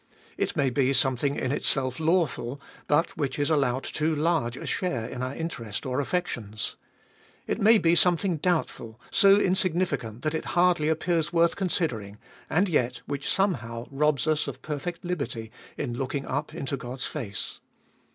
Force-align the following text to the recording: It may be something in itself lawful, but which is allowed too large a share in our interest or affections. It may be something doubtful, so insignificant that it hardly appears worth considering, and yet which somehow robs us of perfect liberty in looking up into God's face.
It 0.35 0.55
may 0.55 0.71
be 0.71 0.93
something 0.93 1.35
in 1.35 1.51
itself 1.51 1.99
lawful, 1.99 2.59
but 2.87 3.15
which 3.17 3.37
is 3.37 3.51
allowed 3.51 3.83
too 3.83 4.15
large 4.15 4.57
a 4.57 4.65
share 4.65 5.07
in 5.07 5.21
our 5.21 5.35
interest 5.35 5.85
or 5.85 5.99
affections. 5.99 6.75
It 7.45 7.61
may 7.61 7.77
be 7.77 7.93
something 7.93 8.37
doubtful, 8.37 8.99
so 9.11 9.35
insignificant 9.39 10.23
that 10.23 10.33
it 10.33 10.45
hardly 10.57 10.89
appears 10.89 11.31
worth 11.31 11.55
considering, 11.55 12.17
and 12.49 12.67
yet 12.67 13.01
which 13.05 13.29
somehow 13.29 13.85
robs 13.91 14.25
us 14.25 14.47
of 14.47 14.63
perfect 14.63 15.05
liberty 15.05 15.51
in 15.77 15.93
looking 15.95 16.25
up 16.25 16.51
into 16.51 16.77
God's 16.77 17.05
face. 17.05 17.59